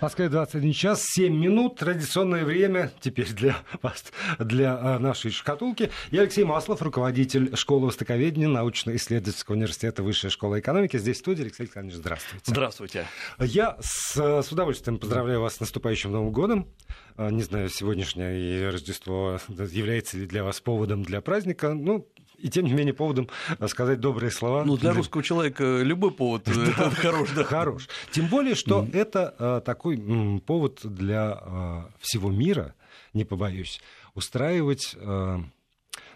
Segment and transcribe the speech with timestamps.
[0.00, 1.76] Москве 21 час 7 минут.
[1.76, 4.04] Традиционное время теперь для вас,
[4.38, 5.90] для а, нашей шкатулки.
[6.10, 10.96] Я Алексей Маслов, руководитель школы востоковедения научно-исследовательского университета Высшая школа экономики.
[10.96, 11.42] Здесь в студии.
[11.42, 12.44] Алексей Александрович, здравствуйте.
[12.46, 13.06] Здравствуйте.
[13.38, 16.68] Я с, с удовольствием поздравляю вас с наступающим Новым годом.
[17.16, 21.74] А, не знаю, сегодняшнее Рождество является ли для вас поводом для праздника.
[21.74, 22.08] Ну,
[22.42, 23.28] и тем не менее поводом
[23.68, 24.64] сказать добрые слова.
[24.64, 26.48] Ну, для русского человека любой повод
[26.96, 27.30] хорош.
[27.34, 27.44] Да.
[27.44, 27.88] Хорош.
[28.10, 29.96] Тем более, что это а, такой
[30.44, 32.74] повод для всего мира,
[33.12, 33.80] не побоюсь,
[34.14, 34.96] устраивать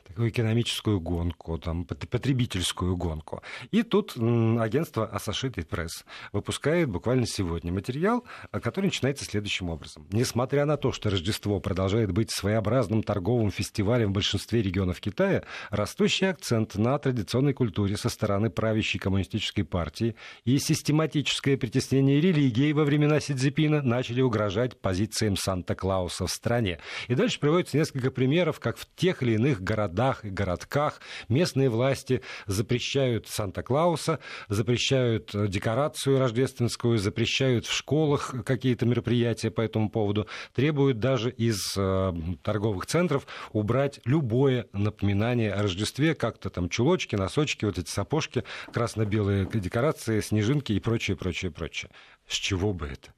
[0.06, 3.42] такую экономическую гонку, там, потребительскую гонку.
[3.70, 10.06] И тут агентство Associated Press выпускает буквально сегодня материал, который начинается следующим образом.
[10.12, 16.28] Несмотря на то, что Рождество продолжает быть своеобразным торговым фестивалем в большинстве регионов Китая, растущий
[16.28, 20.14] акцент на традиционной культуре со стороны правящей коммунистической партии
[20.44, 26.78] и систематическое притеснение религии во времена Сидзипина начали угрожать позициям Санта-Клауса в стране.
[27.08, 31.70] И дальше приводится несколько примеров, как в тех или иных городах городах и городках местные
[31.70, 40.26] власти запрещают Санта-Клауса, запрещают э, декорацию рождественскую, запрещают в школах какие-то мероприятия по этому поводу,
[40.54, 47.64] требуют даже из э, торговых центров убрать любое напоминание о Рождестве, как-то там чулочки, носочки,
[47.64, 51.90] вот эти сапожки, красно-белые декорации, снежинки и прочее, прочее, прочее.
[52.28, 53.12] С чего бы это?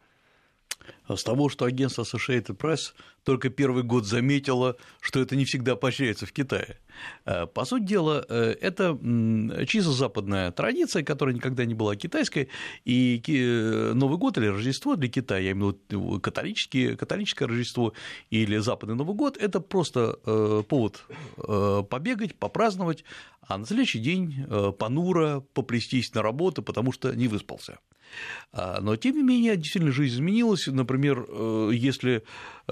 [1.08, 2.92] С того, что агентство Associated Press
[3.24, 6.78] только первый год заметило, что это не всегда поощряется в Китае.
[7.26, 8.98] Э, по сути дела, э, это
[9.66, 12.48] чисто западная традиция, которая никогда не была китайской,
[12.86, 17.92] и э, Новый год или Рождество для Китая, я имею в виду католическое, католическое Рождество
[18.30, 20.18] или западный Новый год, это просто
[20.68, 21.04] повод
[21.90, 23.04] побегать, попраздновать,
[23.42, 24.46] а на следующий день
[24.78, 27.78] понуро поплестись на работу, потому что не выспался.
[28.52, 30.66] А, но, тем не менее, действительно жизнь изменилась.
[30.66, 32.22] Например, э, если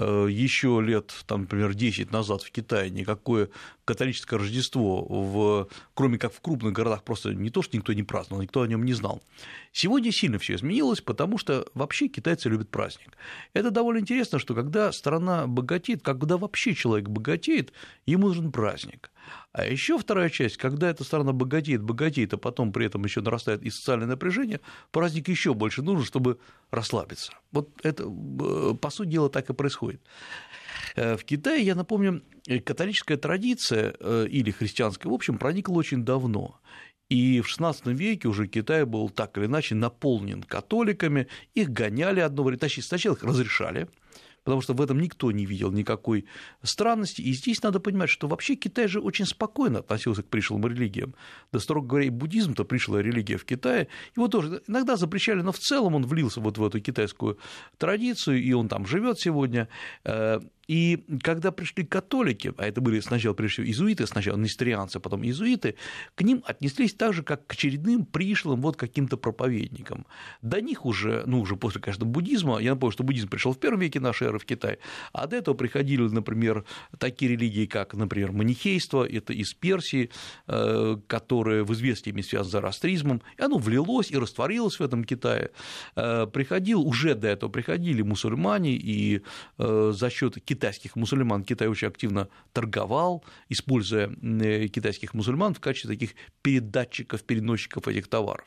[0.03, 3.49] еще лет, там, например, 10 назад в Китае никакое
[3.85, 8.43] католическое Рождество, в, кроме как в крупных городах, просто не то, что никто не праздновал,
[8.43, 9.23] никто о нем не знал.
[9.71, 13.17] Сегодня сильно все изменилось, потому что вообще китайцы любят праздник.
[13.53, 17.71] Это довольно интересно, что когда страна богатеет, когда вообще человек богатеет,
[18.05, 19.09] ему нужен праздник.
[19.51, 23.63] А еще вторая часть, когда эта страна богатеет, богатеет, а потом при этом еще нарастает
[23.63, 24.59] и социальное напряжение,
[24.91, 26.39] праздник еще больше нужен, чтобы
[26.71, 27.31] расслабиться.
[27.51, 29.86] Вот это, э, по сути дела, так и происходит.
[30.95, 32.23] Э, в Китае, я напомню,
[32.65, 36.59] католическая традиция э, или христианская, в общем, проникла очень давно.
[37.09, 42.43] И в XVI веке уже Китай был так или иначе наполнен католиками, их гоняли одно
[42.43, 43.87] время, точнее, сначала их разрешали,
[44.47, 46.23] потому что в этом никто не видел никакой
[46.63, 47.21] странности.
[47.21, 51.15] И здесь надо понимать, что вообще Китай же очень спокойно относился к пришлым религиям.
[51.51, 53.89] Да, строго говоря, и буддизм-то пришлая религия в Китае.
[54.15, 57.37] Его тоже иногда запрещали, но в целом он влился вот в эту китайскую
[57.77, 59.67] традицию, и он там живет сегодня.
[60.67, 65.75] И когда пришли католики, а это были сначала, прежде всего, иезуиты, сначала нестерианцы, потом иезуиты,
[66.15, 70.05] к ним отнеслись так же, как к очередным пришлым вот каким-то проповедникам.
[70.41, 73.79] До них уже, ну, уже после, конечно, буддизма, я напомню, что буддизм пришел в первом
[73.79, 74.79] веке нашей эры в Китай,
[75.13, 76.65] а до этого приходили, например,
[76.97, 80.09] такие религии, как, например, манихейство, это из Персии,
[80.47, 85.51] э, которое в известной связано с зороастризмом, и оно влилось и растворилось в этом Китае.
[85.95, 89.21] Э, приходил, уже до этого приходили мусульмане, и
[89.57, 95.93] э, за счет китайских мусульман Китай очень активно торговал, используя э, китайских мусульман в качестве
[95.93, 98.45] таких передатчиков, переносчиков этих товаров.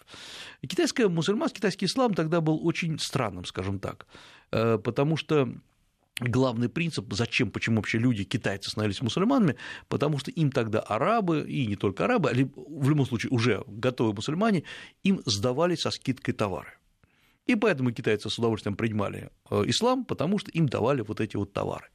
[0.66, 4.06] Китайская мусульманский, китайский ислам тогда был очень странным, скажем так,
[4.50, 5.48] э, потому что
[6.20, 9.54] главный принцип, зачем, почему вообще люди, китайцы, становились мусульманами,
[9.88, 14.14] потому что им тогда арабы, и не только арабы, а в любом случае уже готовые
[14.14, 14.64] мусульмане,
[15.04, 16.79] им сдавали со скидкой товары.
[17.46, 21.52] И поэтому китайцы с удовольствием принимали э, ислам, потому что им давали вот эти вот
[21.52, 21.86] товары.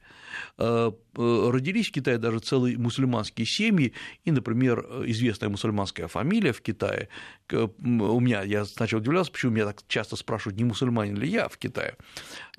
[0.58, 6.60] Э, э, родились в Китае даже целые мусульманские семьи, и, например, известная мусульманская фамилия в
[6.60, 7.08] Китае,
[7.52, 11.56] у меня, я сначала удивлялся, почему меня так часто спрашивают, не мусульманин ли я в
[11.56, 11.96] Китае,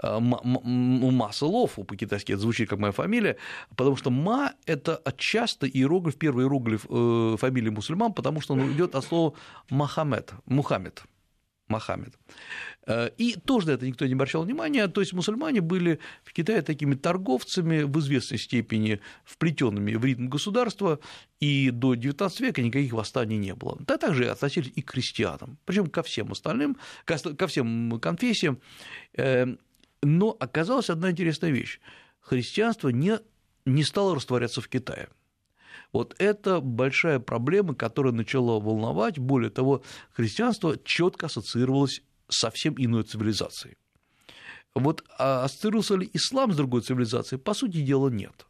[0.01, 3.37] Ма Сылов, по-китайски это звучит как моя фамилия,
[3.75, 6.81] потому что Ма– это часто иероглиф, первый иероглиф
[7.39, 9.33] фамилии мусульман, потому что он идет от слова
[9.69, 11.03] Мухаммед, Мухаммед.
[11.67, 12.17] Мохаммед.
[12.85, 16.61] Э, и тоже на это никто не обращал внимания, то есть мусульмане были в Китае
[16.61, 20.99] такими торговцами в известной степени вплетенными в ритм государства,
[21.39, 23.77] и до XIX века никаких восстаний не было.
[23.81, 28.59] Да также относились и к крестьянам, причем ко всем остальным, ко всем конфессиям.
[29.13, 29.45] Э,
[30.01, 31.79] но оказалась одна интересная вещь.
[32.21, 33.19] Христианство не,
[33.65, 35.09] не стало растворяться в Китае.
[35.93, 39.19] Вот это большая проблема, которая начала волновать.
[39.19, 43.77] Более того, христианство четко ассоциировалось совсем иной цивилизацией.
[44.75, 47.39] Вот а ассоциировался ли ислам с другой цивилизацией?
[47.39, 48.45] По сути дела, нет.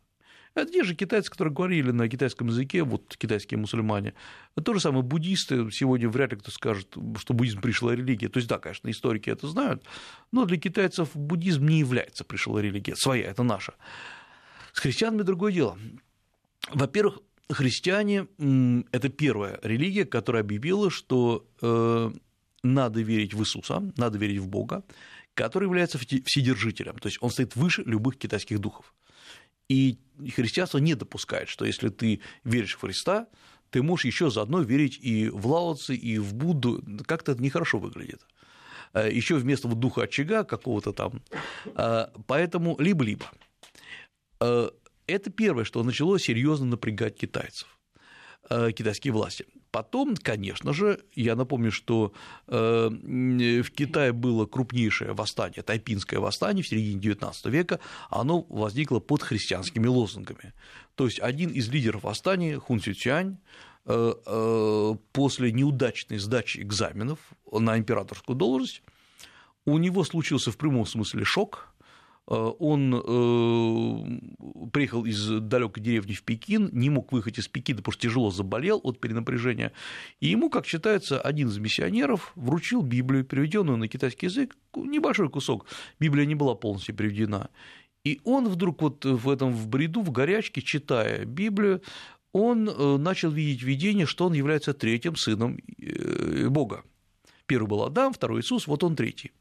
[0.57, 4.15] Это те же китайцы, которые говорили на китайском языке, вот китайские мусульмане.
[4.61, 5.69] То же самое буддисты.
[5.69, 8.27] Сегодня вряд ли кто скажет, что буддизм пришла религия.
[8.27, 9.83] То есть, да, конечно, историки это знают,
[10.31, 12.95] но для китайцев буддизм не является пришла религия.
[12.95, 13.75] Своя, это наша.
[14.73, 15.77] С христианами другое дело.
[16.73, 18.27] Во-первых, христиане–
[18.91, 22.11] это первая религия, которая объявила, что э,
[22.63, 24.83] надо верить в Иисуса, надо верить в Бога,
[25.33, 28.93] который является вседержителем, то есть он стоит выше любых китайских духов.
[29.69, 29.97] И
[30.35, 33.27] христианство не допускает, что если ты веришь в Христа,
[33.69, 36.81] ты можешь еще заодно верить и в Лаоци, и в Будду.
[37.05, 38.25] Как-то это нехорошо выглядит.
[38.93, 41.21] Э, еще вместо духа очага какого-то там.
[41.75, 43.25] Э, поэтому либо-либо.
[45.07, 47.77] Это первое, что начало серьезно напрягать китайцев.
[48.49, 49.45] Э, китайские власти.
[49.71, 52.13] Потом, конечно же, я напомню, что
[52.47, 59.21] э, в Китае было крупнейшее восстание, тайпинское восстание в середине XIX века, оно возникло под
[59.21, 60.53] христианскими лозунгами.
[60.95, 63.37] То есть один из лидеров восстания, Хун Сючань,
[63.85, 67.19] э, после неудачной сдачи экзаменов
[67.51, 68.81] на императорскую должность,
[69.65, 71.73] у него случился в прямом смысле шок,
[72.27, 78.01] он э, приехал из далекой деревни в Пекин, не мог выехать из Пекина, потому что
[78.01, 79.71] тяжело заболел от перенапряжения,
[80.19, 85.67] и ему, как считается, один из миссионеров вручил Библию, переведенную на китайский язык, небольшой кусок,
[85.99, 87.49] Библия не была полностью переведена,
[88.03, 91.81] и он вдруг вот в этом в бреду, в горячке, читая Библию,
[92.33, 95.59] он э, начал видеть видение, что он является третьим сыном
[96.49, 96.83] Бога.
[97.45, 99.31] Первый был Адам, второй Иисус, вот он третий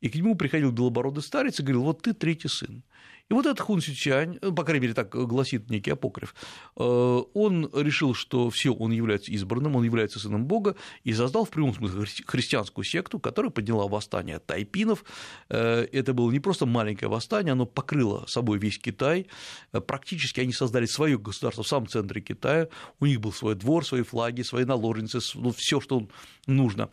[0.00, 2.82] и к нему приходил белобородый старец и говорил, вот ты третий сын.
[3.28, 6.34] И вот этот Хун Сючань, э, по крайней мере, так гласит некий апокриф,
[6.76, 11.50] э, он решил, что все, он является избранным, он является сыном Бога, и создал в
[11.50, 15.04] прямом смысле христианскую секту, которая подняла восстание тайпинов.
[15.48, 19.26] Э, это было не просто маленькое восстание, оно покрыло собой весь Китай.
[19.72, 22.68] Практически они создали свое государство в самом центре Китая.
[23.00, 26.08] У них был свой двор, свои флаги, свои наложницы, ну, все, что
[26.46, 26.90] нужно.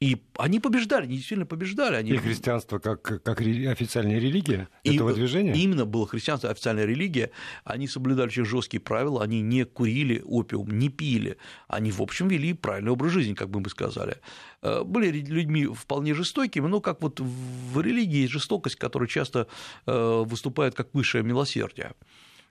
[0.00, 1.96] И они побеждали, они действительно побеждали.
[1.96, 2.12] Они...
[2.12, 5.52] И христианство как, как официальная религия и, этого движения?
[5.52, 7.32] Именно было христианство официальная религия.
[7.64, 11.36] Они соблюдали очень жесткие правила, они не курили опиум, не пили.
[11.68, 14.16] Они, в общем, вели правильный образ жизни, как бы мы сказали.
[14.62, 19.48] Э, были людьми вполне жестокими, но как вот в религии есть жестокость, которая часто
[19.84, 21.92] э, выступает как высшее милосердие.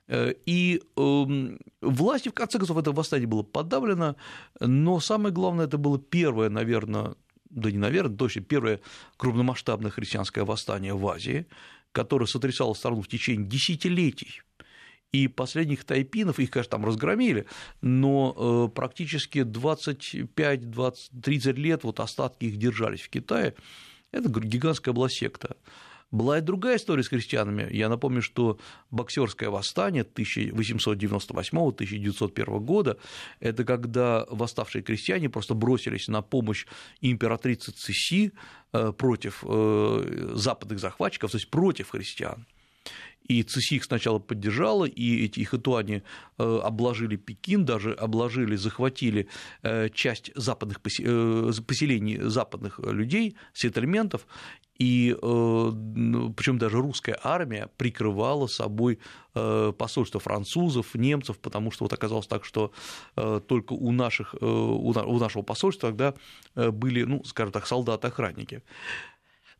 [0.06, 4.14] Э, и эм, власти, в конце концов, это восстание было подавлено,
[4.60, 7.16] но самое главное, это было первое, наверное,
[7.50, 8.80] да не наверное, точно первое
[9.16, 11.46] крупномасштабное христианское восстание в Азии,
[11.92, 14.42] которое сотрясало страну в течение десятилетий.
[15.12, 17.46] И последних тайпинов, их, конечно, там разгромили,
[17.80, 23.54] но э, практически 25, 20, 30 лет вот остатки их держались в Китае.
[24.12, 25.56] Это гигантская была секта.
[26.10, 27.68] Была и другая история с христианами.
[27.70, 28.58] Я напомню, что
[28.90, 32.98] боксерское восстание 1898-1901 года–
[33.40, 36.66] это когда восставшие крестьяне просто бросились на помощь
[37.00, 38.32] императрице Цеси
[38.72, 42.44] э, против э, западных захватчиков, то есть против христиан
[43.30, 46.02] и ЦИСИ их сначала поддержала, и эти хэтуани
[46.38, 49.28] э, обложили Пекин, даже обложили, захватили
[49.94, 54.26] часть западных поселений западных людей, сеттельментов,
[54.80, 55.72] и э,
[56.36, 58.98] причем даже русская армия прикрывала собой
[59.34, 62.72] э, посольство французов, немцев, потому что вот оказалось так, что
[63.14, 66.14] э, только у, наших, у нашего посольства тогда
[66.54, 68.62] были, ну, скажем так, солдаты-охранники.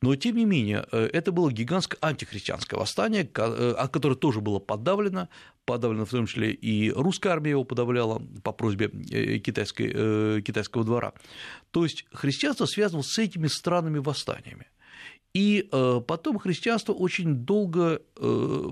[0.03, 5.29] Но, тем не менее, это было гигантское антихристианское восстание, которое тоже было подавлено,
[5.67, 8.89] подавлено в том числе и русская армия его подавляла по просьбе
[9.41, 11.13] китайской, китайского двора.
[11.71, 14.69] То есть христианство связано с этими странными восстаниями.
[15.33, 18.71] И э, потом христианство очень долго э,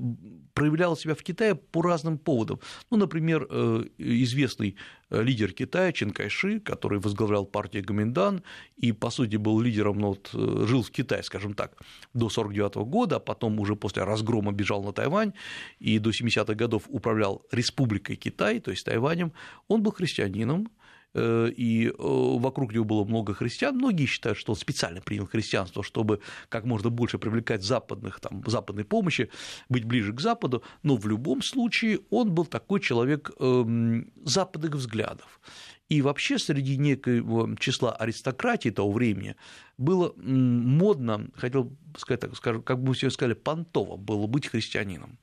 [0.55, 2.59] проявляло себя в Китае по разным поводам.
[2.91, 4.75] Ну, например, э, известный
[5.11, 8.43] лидер Китая Чен Кайши, который возглавлял партию Гоминдан
[8.77, 10.31] и, по сути, был лидером, ну, вот,
[10.69, 11.77] жил в Китае, скажем так,
[12.13, 15.33] до 1949 года, а потом уже после разгрома бежал на Тайвань
[15.79, 19.33] и до 70-х годов управлял Республикой Китай, то есть Тайванем,
[19.69, 20.69] он был христианином,
[21.15, 23.77] и э, вокруг него было много христиан.
[23.77, 28.85] Многие считают, что он специально принял христианство, чтобы как можно больше привлекать западных, там, западной
[28.85, 29.31] помощи,
[29.69, 35.41] быть ближе к Западу, но в любом случае он был такой человек эм, западных взглядов.
[35.89, 39.37] И вообще среди некого числа аристократии того времени
[39.79, 45.19] было модно, хотел сказать так, скажем, как бы мы сегодня сказали, понтово было быть христианином.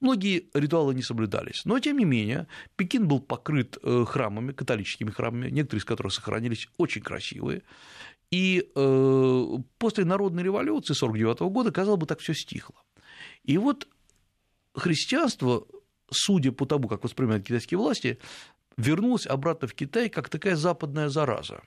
[0.00, 5.48] Многие ритуалы не соблюдались, но тем не менее Пекин был покрыт э, храмами, католическими храмами,
[5.48, 7.62] некоторые из которых сохранились очень красивые,
[8.30, 9.44] И э,
[9.78, 12.76] после народной революции 1949 года, казалось бы, так все стихло.
[13.44, 13.88] И вот
[14.74, 15.66] христианство,
[16.10, 18.18] судя по тому, как воспринимают китайские власти,
[18.76, 21.62] вернулось обратно в Китай как такая западная зараза.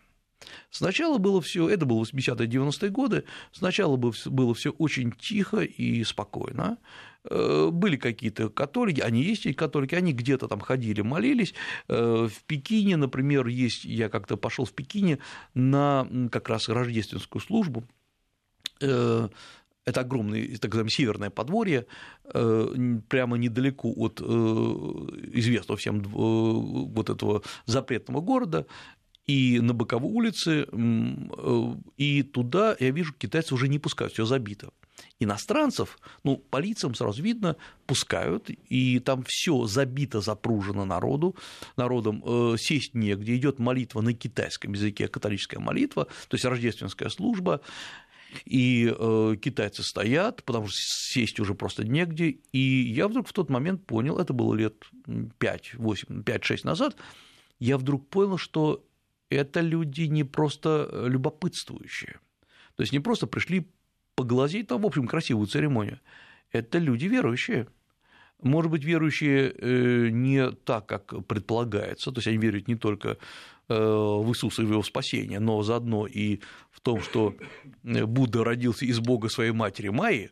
[0.69, 6.77] Сначала было все, это было 80-е 90-е годы, сначала было все очень тихо и спокойно.
[7.25, 11.53] Э, были какие-то католики, они есть и католики, они где-то там ходили, молились.
[11.87, 15.19] Э, в Пекине, например, есть, я как-то пошел в Пекине
[15.53, 17.83] на как раз рождественскую службу,
[18.81, 19.29] э,
[19.85, 21.87] это огромное, так называемое, северное подворье,
[22.23, 28.67] прямо недалеко от известного всем вот этого запретного города,
[29.29, 30.65] и на боковой улице,
[31.97, 34.71] и туда, я вижу, китайцы уже не пускают, все забито.
[35.19, 37.55] Иностранцев, ну, по лицам сразу видно,
[37.85, 41.35] пускают, и там все забито, запружено народу,
[41.77, 47.61] народом, э, сесть негде, идет молитва на китайском языке, католическая молитва, то есть рождественская служба,
[48.45, 53.51] и э, китайцы стоят, потому что сесть уже просто негде, и я вдруг в тот
[53.51, 54.85] момент понял, это было лет
[55.37, 56.95] 5, 8, 5-6 назад,
[57.59, 58.83] я вдруг понял, что
[59.29, 62.19] это люди не просто любопытствующие,
[62.75, 63.67] то есть не просто пришли
[64.15, 65.99] поглазеть там, в общем, красивую церемонию.
[66.51, 67.67] Это люди верующие.
[68.41, 73.17] Может быть, верующие э, не так, как предполагается, то есть они верят не только
[73.67, 76.39] э, в Иисуса и в его спасение, но заодно и
[76.71, 77.35] в том, что
[77.83, 80.31] э, Будда родился из Бога своей матери Майи,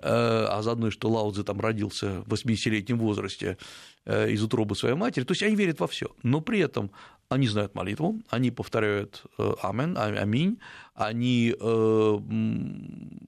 [0.00, 3.58] а заодно, что Лао Цзы там родился в 80-летнем возрасте
[4.06, 6.90] из утробы своей матери, то есть они верят во все, но при этом
[7.28, 10.58] они знают молитву, они повторяют э, амен, а, аминь,
[10.94, 12.18] они э,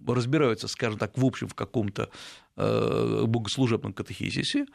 [0.07, 2.09] разбираются, скажем так, в общем в каком-то
[2.57, 4.67] э, богослужебном катехизисе,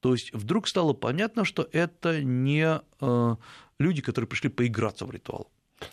[0.00, 2.80] то есть вдруг стало понятно, что это не
[3.80, 5.50] люди, которые пришли поиграться в ритуал.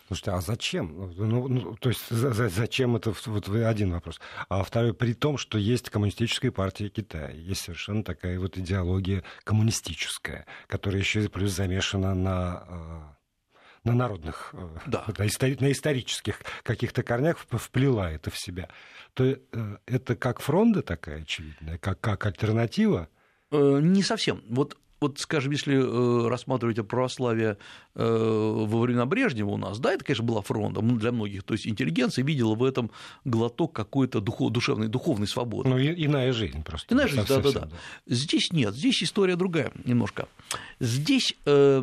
[0.08, 1.12] Слушайте, а зачем?
[1.16, 4.20] Ну, ну, то есть зачем это вот один вопрос.
[4.48, 10.46] А второй, при том, что есть коммунистическая партия Китая, есть совершенно такая вот идеология коммунистическая,
[10.66, 13.16] которая еще плюс замешана на э,
[13.84, 15.04] на народных, э, да.
[15.06, 18.68] на, истори- на исторических каких-то корнях вплела это в себя,
[19.14, 19.38] то э,
[19.86, 23.08] это как фронта такая очевидная, как, как альтернатива?
[23.52, 24.42] Не совсем.
[24.48, 27.58] Вот вот, скажем, если э, рассматривать православие
[27.94, 31.66] э, во времена Брежнева у нас, да, это, конечно, была фронтом для многих, то есть
[31.66, 32.90] интеллигенция видела в этом
[33.24, 35.68] глоток какой-то духов, душевной, духовной свободы.
[35.68, 36.94] Ну, иная жизнь просто.
[36.94, 37.66] Иная жизнь, да-да-да.
[37.66, 37.70] Да.
[38.06, 40.28] Здесь нет, здесь история другая немножко.
[40.80, 41.82] Здесь э,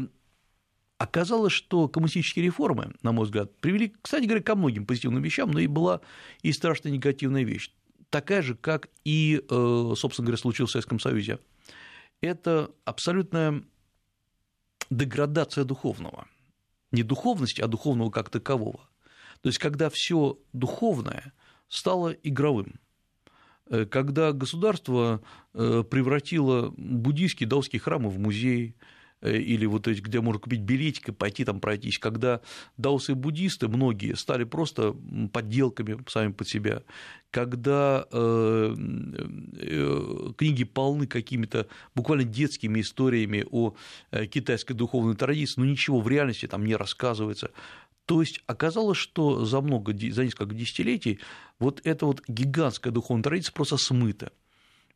[0.97, 5.59] оказалось, что коммунистические реформы, на мой взгляд, привели, кстати говоря, ко многим позитивным вещам, но
[5.59, 6.01] и была
[6.41, 7.71] и страшно негативная вещь,
[8.09, 11.37] такая же, как и, собственно говоря, случилось в Советском Союзе–
[12.23, 13.63] это абсолютная
[14.89, 16.27] деградация духовного.
[16.91, 18.89] Не духовности, а духовного как такового.
[19.41, 21.33] То есть, когда все духовное
[21.67, 22.79] стало игровым,
[23.67, 25.21] э, когда государство
[25.53, 28.75] э, превратило буддийские даосские храмы в музей,
[29.23, 32.41] или вот эти, где можно купить билетик и пойти там пройтись, когда
[32.77, 34.95] даосы и буддисты, многие, стали просто
[35.31, 36.83] подделками сами под себя,
[37.31, 38.75] когда э,
[39.57, 43.75] э, книги полны какими-то буквально детскими историями о
[44.29, 47.51] китайской духовной традиции, но ничего в реальности там не рассказывается.
[48.05, 51.19] То есть оказалось, что за много, за несколько десятилетий
[51.59, 54.31] вот эта вот гигантская духовная традиция просто смыта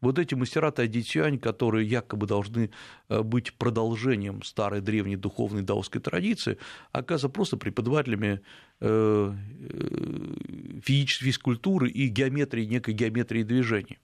[0.02, 2.70] вот эти мастера тайдитянь, которые якобы должны
[3.10, 6.58] э, быть продолжением старой древней духовной даосской традиции,
[6.92, 8.42] оказываются просто преподавателями
[8.80, 13.98] э, э, физической физкультуры и геометрии, некой геометрии движений.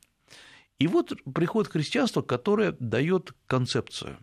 [0.80, 4.18] И вот приходит христианство, которое дает концепцию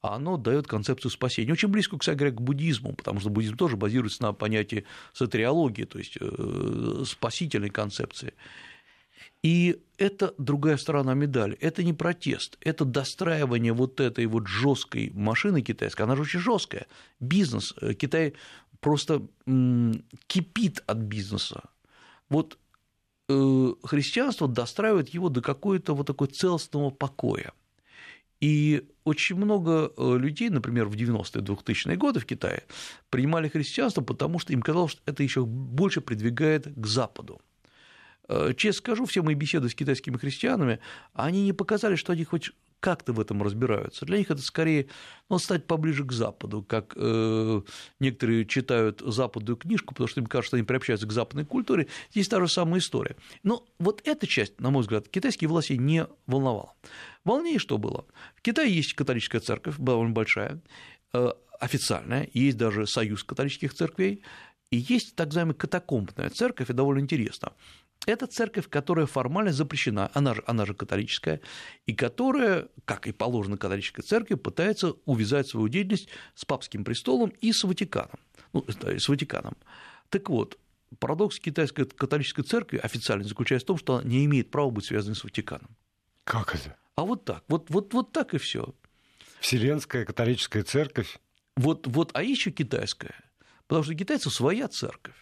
[0.00, 1.52] а оно дает концепцию спасения.
[1.52, 5.98] Очень близко, кстати говоря, к буддизму, потому что буддизм тоже базируется на понятии сатериологии, то
[5.98, 6.16] есть
[7.10, 8.34] спасительной концепции.
[9.42, 11.56] И это другая сторона медали.
[11.60, 16.02] Это не протест, это достраивание вот этой вот жесткой машины китайской.
[16.02, 16.86] Она же очень жесткая.
[17.20, 17.74] Бизнес.
[17.80, 18.34] Э, Китай
[18.80, 19.22] просто
[20.26, 21.62] кипит от бизнеса.
[22.28, 22.58] Вот
[23.28, 27.52] э, христианство достраивает его до какого-то вот такой целостного покоя.
[28.40, 32.64] И очень много э, людей, например, в 90-е 2000-е годы в Китае
[33.10, 37.40] принимали христианство, потому что им казалось, что это еще больше придвигает к Западу.
[38.28, 40.80] Э, честно скажу, все мои беседы с китайскими христианами,
[41.14, 44.06] они не показали, что они хоть как-то в этом разбираются.
[44.06, 44.88] Для них это скорее
[45.28, 47.62] ну, стать поближе к Западу, как э,
[47.98, 51.88] некоторые читают западную книжку, потому что им кажется, что они приобщаются к западной культуре.
[52.12, 53.16] Здесь та же самая история.
[53.42, 56.74] Но вот эта часть, на мой взгляд, китайские власти не волновала.
[57.24, 58.06] Волнее что было?
[58.36, 60.60] В Китае есть католическая церковь, довольно большая,
[61.14, 64.22] э, официальная, есть даже союз католических церквей,
[64.70, 67.52] И есть так называемая катакомбная церковь, и довольно интересно.
[68.06, 71.40] Это церковь, которая формально запрещена, она же, она же католическая,
[71.86, 77.52] и которая, как и положено католической церкви, пытается увязать свою деятельность с папским престолом и
[77.52, 78.18] с Ватиканом.
[78.52, 79.56] Ну, с Ватиканом.
[80.08, 80.58] Так вот,
[80.98, 85.16] парадокс китайской католической церкви официально заключается в том, что она не имеет права быть связанной
[85.16, 85.76] с Ватиканом.
[86.24, 86.76] Как это?
[86.94, 88.74] А вот так, вот, вот, вот так и все.
[89.40, 91.18] Вселенская католическая церковь.
[91.56, 93.14] Вот, вот, а еще китайская.
[93.66, 95.14] Потому что китайцев своя церковь.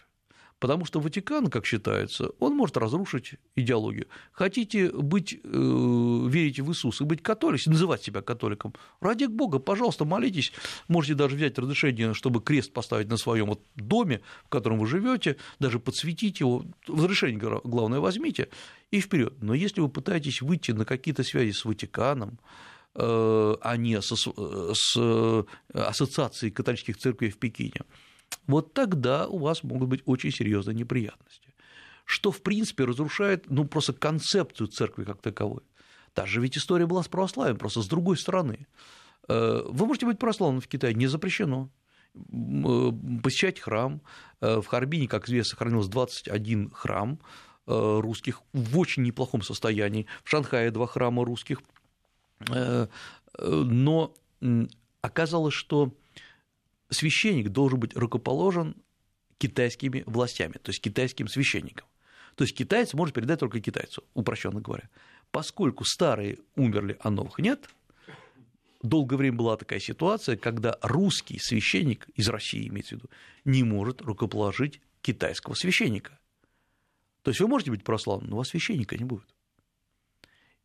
[0.59, 4.07] Потому что Ватикан, как считается, он может разрушить идеологию.
[4.31, 10.05] Хотите быть, э, верить в Иисуса и быть католиком, называть себя католиком, ради Бога, пожалуйста,
[10.05, 10.51] молитесь.
[10.87, 15.37] Можете даже взять разрешение, чтобы крест поставить на своем вот доме, в котором вы живете,
[15.59, 16.65] даже подсветить его.
[16.87, 18.49] Разрешение, главное, возьмите
[18.89, 19.35] и вперед.
[19.41, 22.39] Но если вы пытаетесь выйти на какие-то связи с Ватиканом,
[22.95, 27.81] э, а не с, с ассоциацией католических церквей в Пекине,
[28.47, 31.53] вот тогда у вас могут быть очень серьезные неприятности,
[32.05, 35.61] что, в принципе, разрушает ну, просто концепцию церкви как таковой.
[36.13, 38.65] Та ведь история была с православием, просто с другой стороны.
[39.27, 41.69] Э, вы можете быть православным в Китае, не запрещено
[42.15, 44.01] э, посещать храм.
[44.41, 47.19] Э, в Харбине, как известно, сохранилось 21 храм
[47.69, 50.05] русских в очень неплохом состоянии.
[50.23, 51.61] В Шанхае два храма русских.
[53.49, 54.13] Но
[55.01, 55.91] оказалось, что
[56.89, 58.75] священник должен быть рукоположен
[59.37, 61.87] китайскими властями, то есть китайским священником.
[62.35, 64.89] То есть китаец может передать только китайцу, упрощенно говоря.
[65.31, 67.67] Поскольку старые умерли, а новых нет,
[68.83, 73.09] долгое время была такая ситуация, когда русский священник из России, имеется в виду,
[73.43, 76.19] не может рукоположить китайского священника.
[77.23, 79.27] То есть вы можете быть православным, но у вас священника не будет.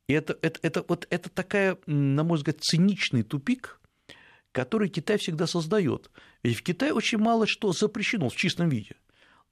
[0.08, 3.80] И это, это, это, вот, это такая, на мой взгляд, циничный тупик,
[4.52, 6.10] который Китай всегда создает.
[6.42, 8.94] Ведь в Китае очень мало что запрещено в чистом виде.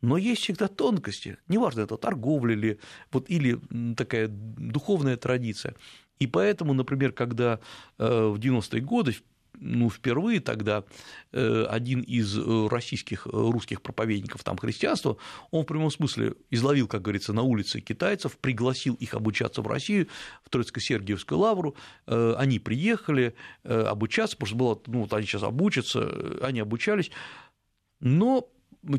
[0.02, 2.78] Но есть всегда тонкости, неважно, это торговля или,
[3.12, 3.60] вот, или
[3.94, 5.74] такая духовная традиция.
[6.18, 7.60] И поэтому, например, когда
[7.98, 9.16] э, в 90-е годы
[9.58, 10.84] ну, впервые тогда
[11.32, 15.16] э, один из э, российских, э, русских проповедников там христианства,
[15.50, 20.08] он в прямом смысле изловил, как говорится, на улице китайцев, пригласил их обучаться в Россию,
[20.44, 23.34] в Троицко-Сергиевскую лавру, они приехали
[23.64, 27.10] обучаться, потому что было, ну, вот они сейчас обучатся, они обучались,
[28.00, 28.48] но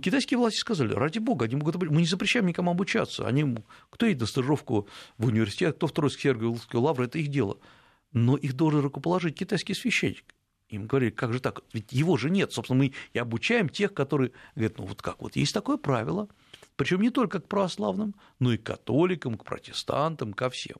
[0.01, 3.57] китайские власти сказали, ради бога, они могут, мы не запрещаем никому обучаться, они,
[3.89, 4.87] кто едет на стажировку
[5.17, 7.57] в университет, кто в Троицко-Сергиевскую лавру, это их дело,
[8.13, 10.23] но их должен рукоположить китайский священник.
[10.71, 11.62] Им говорили, как же так?
[11.73, 12.53] Ведь его же нет.
[12.53, 16.29] Собственно, мы и обучаем тех, которые говорят, ну вот как, вот есть такое правило.
[16.77, 20.77] Причем не только к православным, но и к католикам, к протестантам, ко всем.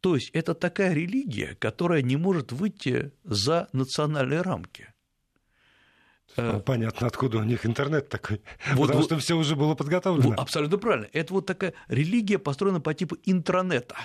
[0.00, 4.92] То есть это такая религия, которая не может выйти за национальные рамки.
[6.36, 8.40] Ну, понятно, откуда у них интернет такой.
[8.74, 10.30] Вот, Потому вот, что все уже было подготовлено.
[10.30, 11.08] Вот, абсолютно правильно.
[11.12, 13.96] Это вот такая религия, построена по типу интранета.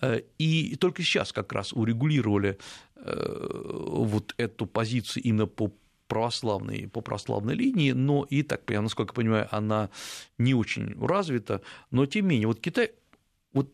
[0.00, 2.58] Э, и только сейчас как раз урегулировали
[2.96, 3.62] э,
[3.94, 5.72] вот эту позицию именно по
[6.08, 9.90] православной, по православной линии, но и так, я насколько понимаю, она
[10.38, 12.90] не очень развита, но тем не менее, вот Китай,
[13.52, 13.72] вот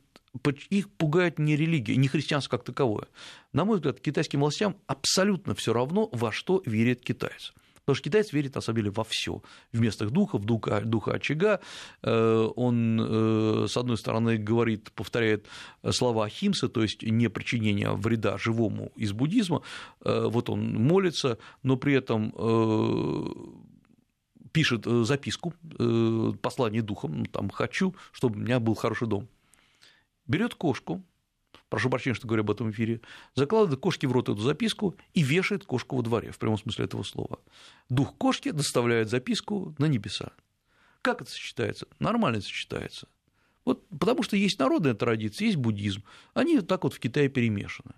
[0.71, 3.09] их пугает не религия, не христианство как таковое.
[3.53, 7.55] На мой взгляд, китайским властям абсолютно все равно, во что верит китайец.
[7.87, 9.43] Потому что китаец верит, на самом деле, во все.
[9.73, 11.61] В местах духов, духа, духа очага.
[12.03, 15.47] Э, он, э, с одной стороны, говорит, повторяет
[15.91, 19.63] слова Химса, то есть не причинение вреда живому из буддизма.
[20.05, 22.33] Э, вот он молится, но при этом
[24.51, 25.55] пишет записку,
[26.43, 29.29] послание духом, там «хочу, чтобы у меня был хороший дом».
[30.27, 31.05] Берет кошку,
[31.69, 33.01] прошу прощения, что говорю об этом эфире,
[33.35, 37.03] закладывает кошке в рот эту записку и вешает кошку во дворе, в прямом смысле этого
[37.03, 37.41] слова.
[37.89, 40.33] Дух кошки доставляет записку на небеса.
[41.03, 41.87] Как это сочетается?
[41.99, 43.09] Нормально сочетается.
[43.65, 46.05] Вот потому что есть народная традиция, есть буддизм.
[46.35, 47.95] Они так вот в Китае перемешаны.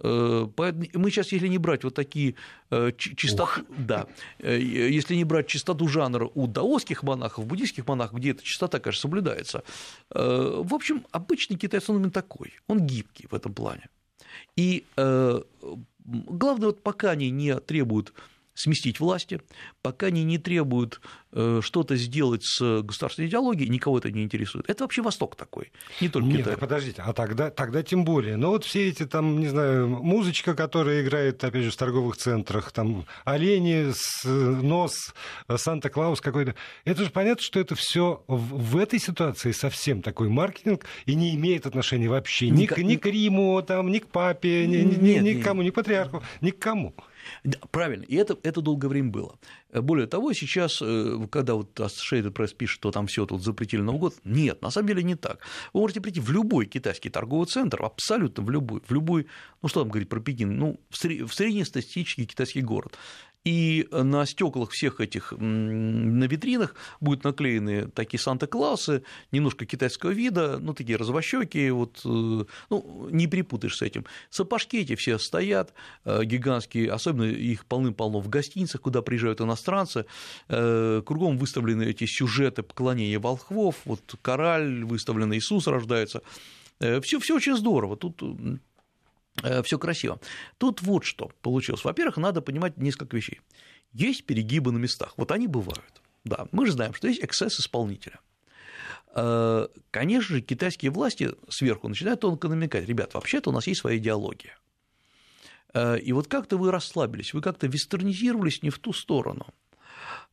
[0.00, 2.34] Э, поэтому мы сейчас, если не брать вот такие
[2.70, 4.06] э, чистоты, да,
[4.38, 9.02] э, если не брать чистоту жанра у даосских монахов, буддийских монахов, где эта чистота, конечно,
[9.02, 9.62] соблюдается,
[10.10, 13.88] в общем, обычный китайец, он именно такой, он гибкий в этом плане.
[14.56, 18.12] И главное, вот пока они не требуют
[18.54, 19.40] сместить власти,
[19.82, 21.00] пока они не требуют
[21.32, 24.64] э, что-то сделать с государственной идеологией, никого это не интересует.
[24.68, 26.56] Это вообще Восток такой, не только Нет, Китай.
[26.56, 28.36] подождите, а тогда, тогда тем более.
[28.36, 32.70] Но вот все эти там, не знаю, музычка, которая играет, опять же, в торговых центрах,
[32.72, 33.92] там олени,
[34.24, 35.14] нос,
[35.54, 41.14] Санта-Клаус какой-то, это же понятно, что это все в этой ситуации совсем такой маркетинг и
[41.14, 44.76] не имеет отношения вообще ни, ни, к, ни к Риму, там, ни к папе, ни,
[44.76, 46.94] ни, ни, ни к кому, ни к патриарху, ни к кому.
[47.70, 49.38] Правильно, и это, это долгое время было.
[49.72, 54.00] Более того, сейчас, э, когда вот Associated Press пишет, что там все тут запретили Новый
[54.00, 55.40] год, нет, на самом деле не так.
[55.72, 59.26] Вы можете прийти в любой китайский торговый центр, абсолютно в любой, в любой,
[59.62, 62.96] ну что там говорить про Пекин, ну, в среднестатистический китайский город
[63.44, 69.02] и на стеклах всех этих на витринах будут наклеены такие Санта-Клаусы,
[69.32, 74.06] немножко китайского вида, ну, такие развощеки, вот, э, ну, не перепутаешь с этим.
[74.30, 80.06] Сапожки эти все стоят, э, гигантские, особенно их полным-полно в гостиницах, куда приезжают иностранцы,
[80.48, 86.22] э, кругом выставлены эти сюжеты поклонения волхвов, вот кораль выставлен, Иисус рождается,
[86.78, 87.96] все, все очень здорово.
[87.96, 88.22] Тут
[89.64, 90.20] все красиво.
[90.58, 91.84] Тут вот что получилось.
[91.84, 93.40] Во-первых, надо понимать несколько вещей.
[93.92, 96.02] Есть перегибы на местах, вот они бывают.
[96.24, 98.18] Да, мы же знаем, что есть эксцесс исполнителя.
[99.14, 103.98] Э, конечно же, китайские власти сверху начинают тонко намекать, ребят, вообще-то у нас есть своя
[103.98, 104.58] идеология.
[105.72, 109.46] Э, и вот как-то вы расслабились, вы как-то вестернизировались не в ту сторону,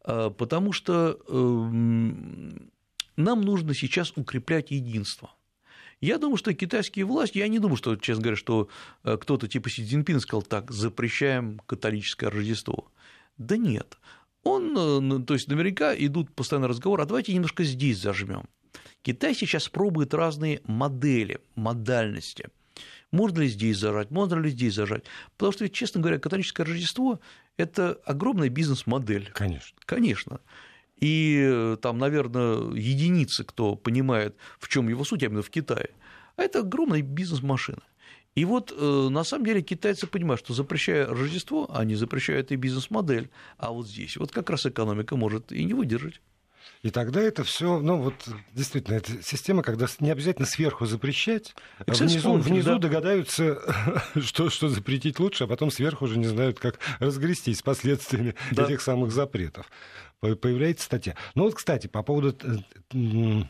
[0.03, 2.71] потому что эм,
[3.17, 5.35] нам нужно сейчас укреплять единство–
[6.01, 8.69] я думаю, что китайские власти, я не думаю, что, честно говоря, что
[9.03, 12.91] э, кто-то типа Си Цзиньпин сказал так, запрещаем католическое Рождество.
[13.37, 13.97] Да нет.
[14.43, 18.49] Он, э, то есть наверняка идут постоянно разговоры, а давайте немножко здесь зажмем.
[19.03, 22.49] Китай сейчас пробует разные модели, модальности.
[23.11, 25.03] Можно ли здесь зажать, можно ли здесь зажать?
[25.37, 27.19] Потому что, честно говоря, католическое Рождество–
[27.57, 29.29] это огромная бизнес-модель.
[29.33, 29.77] Конечно.
[29.85, 30.39] Конечно.
[31.01, 35.89] И э, там, наверное, единицы, кто понимает, в чем его суть, а именно в Китае.
[36.37, 37.81] А это огромная бизнес-машина.
[38.35, 43.29] И вот э, на самом деле китайцы понимают, что запрещая Рождество, они запрещают и бизнес-модель,
[43.57, 46.21] а вот здесь вот как раз экономика может и не выдержать.
[46.83, 48.15] И тогда это все, ну вот
[48.53, 52.77] действительно, это система, когда не обязательно сверху запрещать, а внизу, внизу да.
[52.79, 53.59] догадаются,
[54.21, 58.63] что, что запретить лучше, а потом сверху уже не знают, как разгрестись с последствиями да.
[58.63, 59.67] этих самых запретов.
[60.19, 61.15] Появляется статья.
[61.35, 62.35] Ну вот, кстати, по поводу
[62.93, 63.43] э,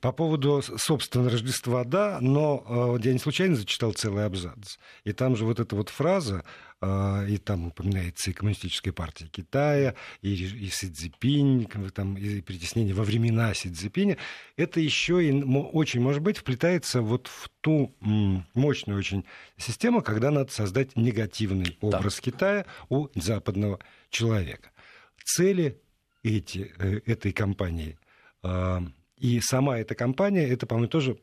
[0.00, 4.76] по поводу, собственно, Рождества, да, но э, я не случайно зачитал целый абзац.
[5.04, 6.44] И там же вот эта вот фраза,
[6.82, 13.04] и там упоминается и Коммунистическая партия Китая, и, и Си Цзипинь, там, и притеснение во
[13.04, 14.16] времена Си Цзипиня,
[14.56, 19.24] это еще и очень, может быть, вплетается вот в ту мощную очень
[19.56, 22.22] систему, когда надо создать негативный образ да.
[22.22, 23.78] Китая у западного
[24.10, 24.70] человека.
[25.24, 25.80] Цели
[26.24, 27.96] эти, э, этой компании
[28.42, 28.80] э,
[29.18, 31.16] и сама эта компания, это, по-моему, тоже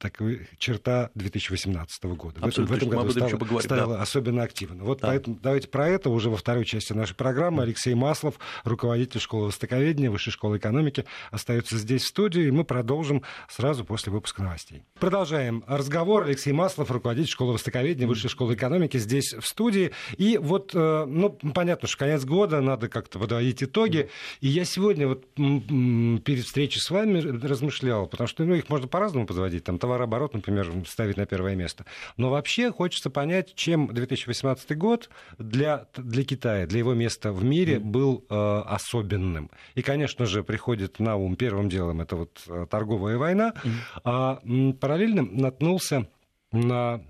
[0.00, 2.40] такая черта 2018 года.
[2.40, 4.02] Абсолютно, в этом, в этом году стало, поговорим, стало да.
[4.02, 4.84] особенно активно.
[4.84, 5.08] Вот да.
[5.08, 7.62] поэтому давайте про это уже во второй части нашей программы.
[7.62, 13.22] Алексей Маслов, руководитель школы востоковедения, Высшей школы экономики, остается здесь в студии, и мы продолжим
[13.48, 14.82] сразу после выпуска новостей.
[14.98, 16.24] Продолжаем разговор.
[16.24, 19.92] Алексей Маслов, руководитель школы востоковедения, Высшей школы экономики, здесь в студии.
[20.16, 24.08] И вот, э, ну, понятно, что конец года, надо как-то подводить итоги.
[24.40, 29.26] И я сегодня вот перед встречей с вами размышлял, потому что ну, их можно по-разному
[29.26, 31.84] подводить, там, товарооборот, например, ставить на первое место.
[32.16, 37.80] Но вообще хочется понять, чем 2018 год для, для Китая, для его места в мире
[37.80, 39.50] был э, особенным.
[39.74, 43.52] И, конечно же, приходит на ум первым делом это вот э, торговая война,
[44.04, 44.40] а
[44.80, 46.06] параллельно наткнулся
[46.52, 47.00] на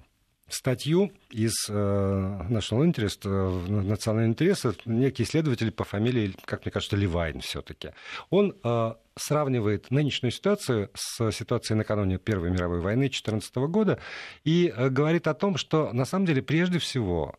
[0.51, 6.97] статью из э, National Interest, э, национального интереса, некий исследователь по фамилии, как мне кажется,
[6.97, 7.91] Левайн все-таки.
[8.31, 13.99] Он э, сравнивает нынешнюю ситуацию с ситуацией накануне Первой мировой войны 2014 года
[14.45, 17.37] и говорит о том, что на самом деле прежде всего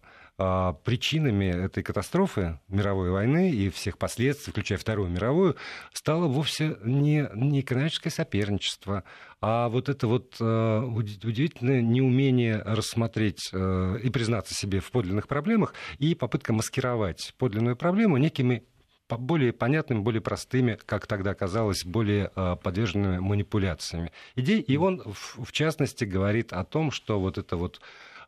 [0.83, 5.55] причинами этой катастрофы мировой войны и всех последствий, включая Вторую мировую,
[5.93, 9.03] стало вовсе не, не экономическое соперничество,
[9.41, 15.73] а вот это вот э, удивительное неумение рассмотреть э, и признаться себе в подлинных проблемах
[15.97, 18.63] и попытка маскировать подлинную проблему некими
[19.09, 24.61] более понятными, более простыми, как тогда казалось, более э, подверженными манипуляциями идей.
[24.61, 27.81] И он, в частности, говорит о том, что вот это вот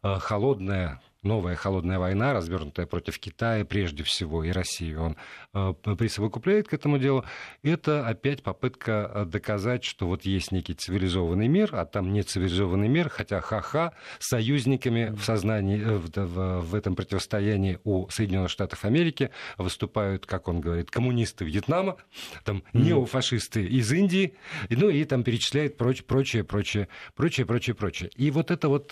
[0.03, 5.15] холодная новая холодная война, развернутая против Китая прежде всего и России, он
[5.53, 7.23] э, присовокупляет к этому делу,
[7.63, 12.89] это опять попытка э, доказать, что вот есть некий цивилизованный мир, а там не цивилизованный
[12.89, 18.83] мир, хотя ха-ха, союзниками в сознании, э, в, в, в этом противостоянии у Соединенных Штатов
[18.85, 21.97] Америки выступают, как он говорит, коммунисты Вьетнама,
[22.43, 24.35] там неофашисты из Индии,
[24.69, 28.09] ну и там перечисляет прочее, прочее, прочее, прочее, прочее, прочее.
[28.15, 28.91] И вот это вот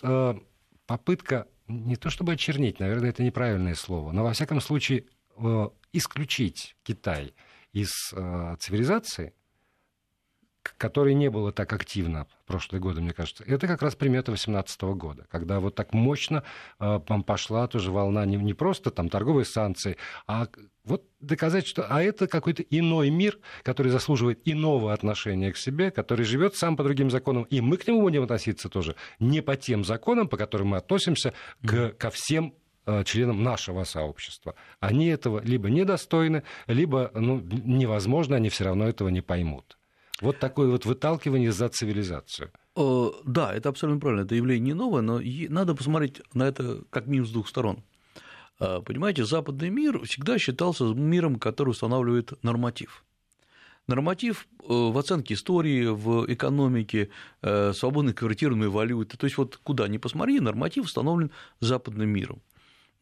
[0.92, 5.06] попытка не то чтобы очернить, наверное, это неправильное слово, но во всяком случае
[5.38, 7.34] э, исключить Китай
[7.72, 9.34] из э, цивилизации,
[10.64, 14.82] которой не было так активно в прошлые годы, мне кажется, это как раз примета 2018
[14.82, 16.44] года, когда вот так мощно
[16.80, 19.98] э, пошла тоже волна не, не просто там торговые санкции,
[20.28, 20.48] а
[20.84, 26.26] вот доказать, что а это какой-то иной мир, который заслуживает иного отношения к себе, который
[26.26, 29.84] живет сам по другим законам, и мы к нему будем относиться тоже не по тем
[29.84, 34.56] законам, по которым мы относимся к, ко всем э, членам нашего сообщества.
[34.80, 39.78] Они этого либо недостойны, либо ну, невозможно, они все равно этого не поймут.
[40.22, 42.52] Вот такое вот выталкивание за цивилизацию.
[42.76, 44.22] Э, да, это абсолютно правильно.
[44.24, 47.84] Это явление не новое, но надо посмотреть на это как минимум с двух сторон.
[48.60, 53.04] Э, понимаете, западный мир всегда считался миром, который устанавливает норматив.
[53.88, 57.10] Норматив э, в оценке истории, в экономике,
[57.42, 59.18] свободной конвертируемой валюты.
[59.18, 62.42] То есть вот куда ни посмотри, норматив установлен западным миром.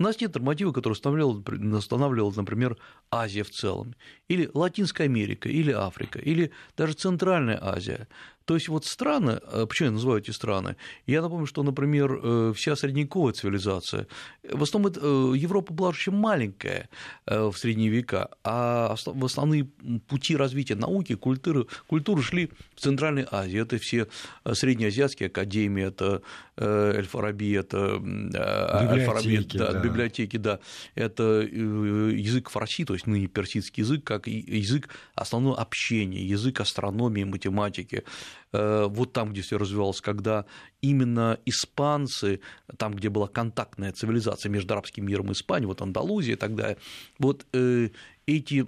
[0.02, 1.44] У нас нет норматива, который устанавливал,
[1.76, 2.78] устанавливал, например,
[3.12, 3.96] Азия в целом,
[4.30, 8.08] или Латинская Америка, или Африка, или даже Центральная Азия.
[8.50, 10.76] То есть вот страны, э, почему я называю эти страны?
[11.06, 14.08] Я напомню, что, например, э, вся средневековая цивилизация,
[14.42, 16.90] в основном э, Европа была очень маленькая
[17.28, 19.66] в средние века, а в основные
[20.08, 23.62] пути развития науки, культуры, культуры шли в Центральной Азии.
[23.62, 24.08] Это все
[24.52, 26.24] среднеазиатские академии, это
[26.58, 29.80] Эльфараби, это библиотеки, да, да.
[29.80, 30.60] библиотеки, да,
[30.96, 38.04] это язык фарси, то есть ныне персидский язык, как язык основного общения, язык астрономии, математики,
[38.04, 40.46] Э, вот там, где все развивалось, когда
[40.82, 42.40] именно испанцы,
[42.78, 46.78] там, где была контактная цивилизация между арабским миром и Испанией, вот Андалузия и так далее,
[47.20, 47.90] вот э,
[48.26, 48.64] эти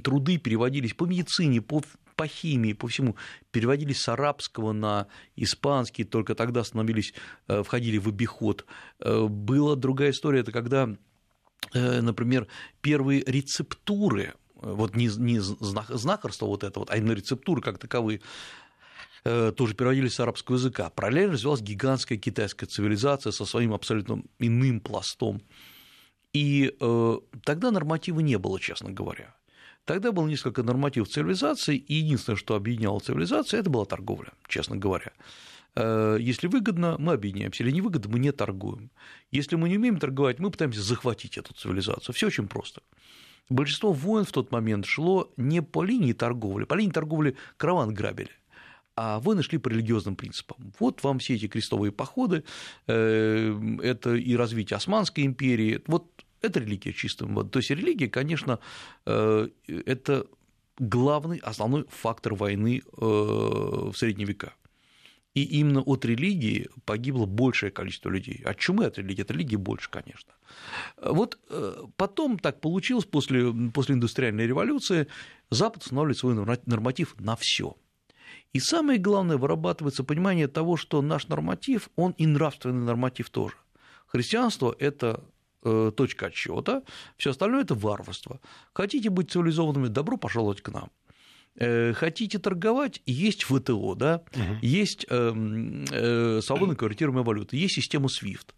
[0.00, 1.82] труды переводились по медицине, по
[2.14, 3.16] по химии, по всему,
[3.52, 7.14] переводились с арабского на испанский, только тогда становились,
[7.48, 8.66] э, входили в обиход.
[9.00, 10.90] Была другая история, это когда,
[11.72, 12.48] например,
[12.82, 18.71] первые рецептуры, вот не, не знахарство вот это вот, а именно рецептуры как таковые, Э,
[19.22, 20.90] тоже переводились с арабского языка.
[20.90, 25.42] Параллельно развивалась гигантская китайская цивилизация со своим абсолютно иным пластом.
[26.32, 29.36] И э, тогда норматива не было, честно говоря.
[29.84, 35.12] Тогда было несколько нормативов цивилизации, и единственное, что объединяло цивилизацию, это была торговля, честно говоря.
[35.74, 38.90] Э, если выгодно, мы объединяемся, или невыгодно, мы не торгуем.
[39.30, 42.14] Если мы не умеем торговать, мы пытаемся захватить эту цивилизацию.
[42.14, 42.82] Все очень просто.
[43.50, 48.30] Большинство войн в тот момент шло не по линии торговли, по линии торговли караван грабили
[48.94, 50.72] а войны шли по религиозным принципам.
[50.78, 52.44] Вот вам все эти крестовые походы,
[52.86, 57.48] э, это и развитие Османской империи, вот это религия чистым.
[57.48, 58.58] То есть религия, конечно,
[59.06, 60.26] э, это
[60.78, 64.54] главный, основной фактор войны э, в средние века.
[65.34, 68.42] И именно от религии погибло большее количество людей.
[68.44, 70.34] От чумы от религии, от религии больше, конечно.
[71.02, 71.38] Вот
[71.96, 75.06] потом так получилось, после, после индустриальной революции
[75.48, 76.34] Запад устанавливает свой
[76.66, 77.78] норматив на все.
[78.52, 83.54] И самое главное, вырабатывается понимание того, что наш норматив, он и нравственный норматив тоже.
[84.06, 85.24] Христианство– это
[85.64, 86.82] э, точка отсчета,
[87.16, 88.40] все остальное это варварство.
[88.74, 90.90] Хотите быть цивилизованными, добро пожаловать к нам.
[91.56, 94.58] Э, хотите торговать, есть ВТО, да, угу.
[94.60, 95.32] есть э,
[95.90, 98.48] э, свободно конвертируемая валюта, есть система SWIFT.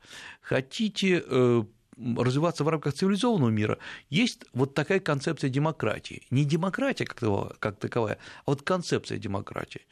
[0.40, 1.62] Хотите э,
[1.96, 3.78] развиваться в рамках цивилизованного мира,
[4.10, 6.22] есть вот такая концепция демократии.
[6.30, 9.82] Не демократия как таковая, как таковая а вот концепция демократии.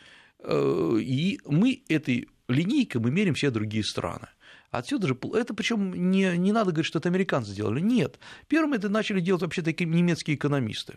[0.41, 4.29] Э, и мы этой линейкой мы меряем все другие страны.
[4.71, 8.19] Отсюда же, это причем не, не надо говорить, что это американцы сделали, нет.
[8.49, 10.95] Первым это начали делать вообще такие немецкие экономисты.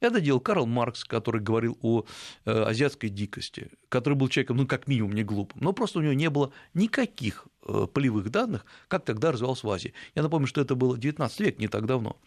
[0.00, 2.04] Это делал Карл Маркс, который говорил о
[2.44, 6.12] э, азиатской дикости, который был человеком, ну, как минимум, не глупым, но просто у него
[6.12, 9.94] не было никаких э, полевых данных, как тогда развивался в Азии.
[10.14, 12.20] Я напомню, что это было 19 век, не так давно.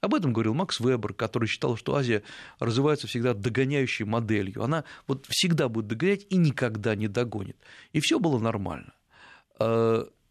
[0.00, 2.24] Об этом говорил Макс Вебер, который считал, что Азия
[2.58, 4.64] развивается всегда догоняющей моделью.
[4.64, 7.56] Она вот всегда будет догонять и никогда не догонит.
[7.92, 8.94] И все было нормально.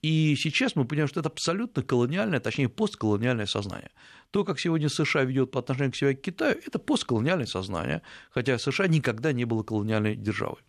[0.02, 3.92] И сейчас мы понимаем, что это абсолютно колониальное, точнее, постколониальное сознание.
[4.32, 8.58] То, как сегодня США ведет по отношению к себе к Китаю, это постколониальное сознание, хотя
[8.58, 10.62] США никогда не было колониальной державой.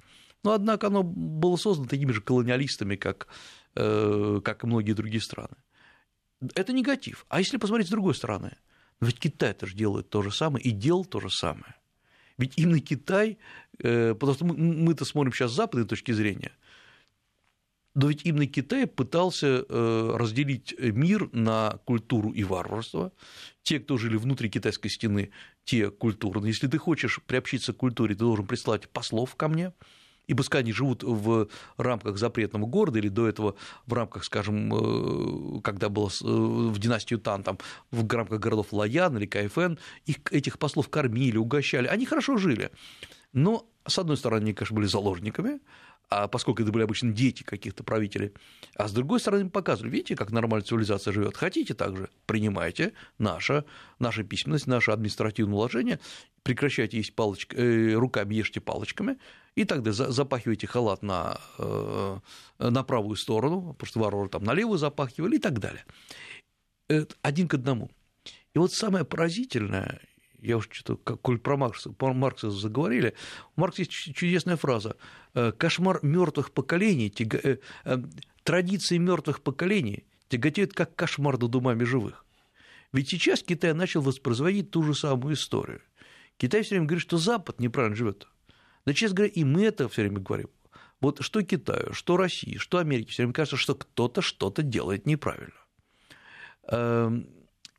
[0.45, 3.29] Но, однако, оно было создано такими же колониалистами, как,
[3.75, 5.57] э, как и многие другие страны.
[6.55, 7.25] Это негатив.
[7.29, 8.57] А если посмотреть с другой стороны,
[9.01, 11.77] ведь Китай тоже делает то же самое и делал то же самое.
[12.39, 13.39] Ведь именно Китай,
[13.79, 16.53] э, потому что мы-то смотрим сейчас с западной точки зрения,
[17.95, 23.13] но ведь именно Китай пытался э, разделить мир на культуру и варварство.
[23.63, 25.31] Те, кто жили внутри китайской стены,
[25.65, 26.51] те культурные.
[26.51, 29.73] Если ты хочешь приобщиться к культуре, ты должен прислать послов ко мне,
[30.27, 35.61] и пускай они живут в рамках запретного города или до этого в рамках, скажем, э,
[35.63, 37.59] когда было э, в династию Тан, там,
[37.91, 42.71] в рамках городов Лаян или Кайфен, их, этих послов кормили, угощали, они хорошо жили.
[43.33, 45.61] Но, с одной стороны, они, конечно, были заложниками,
[46.13, 48.33] а поскольку это были обычно дети каких-то правителей,
[48.77, 53.65] а с другой стороны показывали, видите, как нормальная цивилизация живет, хотите также, принимайте наше,
[53.99, 56.01] наша письменность, наше административное уложение,
[56.43, 59.17] прекращайте есть палочк, э, руками, ешьте палочками,
[59.55, 62.19] и тогда запахивайте халат на, э,
[62.59, 65.85] на правую сторону, потому что варвары там на левую запахивали и так далее.
[67.23, 67.91] Один к одному.
[68.55, 70.01] И вот самое поразительное,
[70.43, 73.15] я уж что-то, коль про Маркса, про Маркса заговорили,
[73.57, 74.97] у Маркса есть чудесная фраза
[75.35, 77.39] «Э, «Кошмар мертвых поколений, тяга...
[77.39, 78.03] Э, э,
[78.43, 82.27] традиции мертвых поколений тяготеют как кошмар над умами живых».
[82.93, 85.81] Ведь сейчас Китай начал воспроизводить ту же самую историю.
[86.37, 88.27] Китай все время говорит, что Запад неправильно живет.
[88.85, 90.51] Да, честно говоря, и мы это все время говорим.
[91.01, 95.55] Вот что Китаю, что России, что Америке, все время кажется, что кто-то что-то делает неправильно.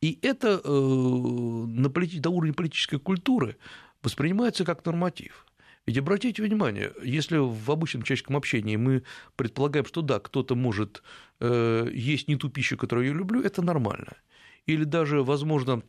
[0.03, 3.55] И это э, на, на уровне политической культуры
[4.01, 5.45] воспринимается как норматив.
[5.85, 9.03] Ведь обратите внимание, если в обычном человеческом общении мы
[9.37, 11.03] предполагаем, что да, кто-то может
[11.39, 14.17] э, есть не ту пищу, которую я люблю, это нормально.
[14.65, 15.83] Или даже, возможно,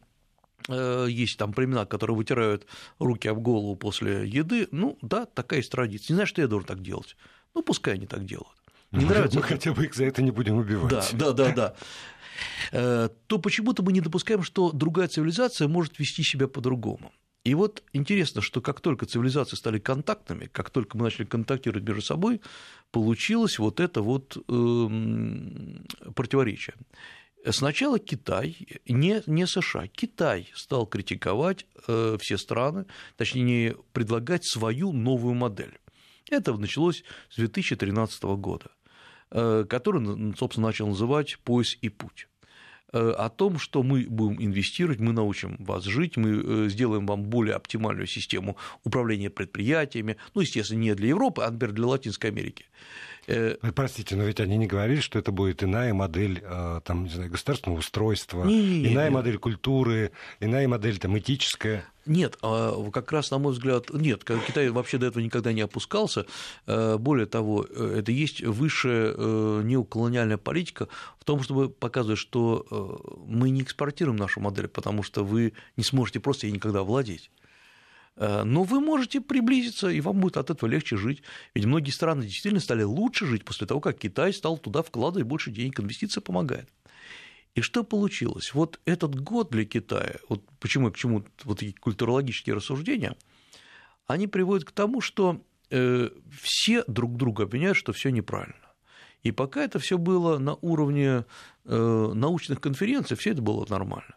[0.68, 2.68] э, есть там племена, которые вытирают
[3.00, 6.12] руки об голову после еды, ну да, такая есть традиция.
[6.12, 7.16] Не знаю, что я должен так делать.
[7.53, 8.55] Ну, пускай они так делают.
[8.92, 9.38] Не нравится.
[9.38, 11.11] Мы хотя бы их за это не будем убивать.
[11.12, 11.74] Да, да, да, да.
[12.73, 17.12] Э, то почему-то мы не допускаем, что другая цивилизация может вести себя по-другому.
[17.44, 22.03] И вот интересно, что как только цивилизации стали контактными, как только мы начали контактировать между
[22.03, 22.40] собой,
[22.90, 26.75] получилось вот это вот эм, противоречие.
[27.51, 28.57] Сначала Китай,
[28.88, 35.79] не, не США, Китай стал критиковать э, все страны, точнее, предлагать свою новую модель.
[36.31, 38.70] Это началось с 2013 года.
[39.35, 42.29] Э, который, собственно, начал называть «Пояс и путь»
[42.92, 47.25] э, о том, что мы будем инвестировать, мы научим вас жить, мы э, сделаем вам
[47.25, 52.66] более оптимальную систему управления предприятиями, ну, естественно, не для Европы, а, например, для Латинской Америки.
[53.75, 56.44] Простите, но ведь они не говорили, что это будет иная модель
[56.85, 59.14] там, не знаю, государственного устройства, не, иная не.
[59.14, 61.87] модель культуры, иная модель там, этическая.
[62.07, 66.27] Нет, а как раз, на мой взгляд, нет, Китай вообще до этого никогда не опускался.
[66.67, 70.88] Э, более того, э, это есть высшая э, неоколониальная политика
[71.19, 76.21] в том, чтобы показывать, что мы не экспортируем нашу модель, потому что вы не сможете
[76.21, 77.31] просто ей никогда владеть.
[78.17, 81.23] Но вы можете приблизиться, и вам будет от этого легче жить.
[81.55, 85.51] Ведь многие страны действительно стали лучше жить после того, как Китай стал туда вкладывать больше
[85.51, 86.69] денег, инвестиция помогает.
[87.55, 88.53] И что получилось?
[88.53, 93.17] Вот этот год для Китая, вот почему к чему вот эти культурологические рассуждения,
[94.07, 95.40] они приводят к тому, что
[95.71, 96.11] э,
[96.43, 98.57] все друг друга обвиняют, что все неправильно.
[99.23, 101.25] И пока это все было на уровне
[101.64, 104.17] э, научных конференций, все это было нормально.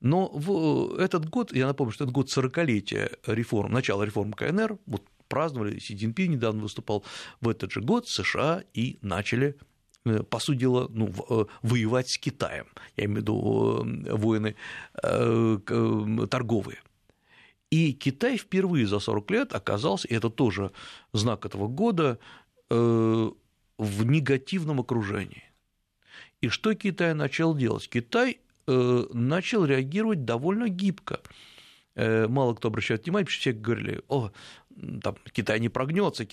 [0.00, 5.04] Но в этот год, я напомню, что это год 40-летия реформ, начала реформ КНР, вот
[5.28, 7.04] праздновали, Си Цзиньпин недавно выступал,
[7.40, 9.71] в этот же год США и начали Э,
[10.04, 12.66] по сути дела, ну, э, воевать с Китаем.
[12.96, 14.56] Я имею в виду э, войны
[16.28, 16.78] торговые.
[17.70, 20.72] И Китай впервые за 40 лет оказался, и это тоже
[21.12, 22.18] знак этого года,
[22.68, 23.34] в
[23.78, 25.44] негативном окружении.
[26.40, 27.88] И что Китай начал делать?
[27.88, 31.20] Китай начал реагировать довольно гибко.
[31.94, 34.30] Мало кто обращает внимание, все говорили, о,
[35.02, 36.26] там, Китай не прогнется.